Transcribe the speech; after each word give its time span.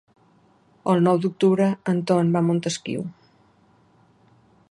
El 0.93 1.03
nou 1.07 1.19
d'octubre 1.25 1.67
en 1.93 2.01
Ton 2.13 2.33
va 2.37 2.43
a 2.43 2.47
Montesquiu. 2.47 3.03